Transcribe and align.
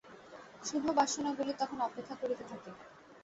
শুভ 0.63 0.83
বাসনাগুলি 0.97 1.53
তখন 1.61 1.77
অপেক্ষা 1.81 2.15
করিতে 2.21 2.43
থাকিবে। 2.43 2.71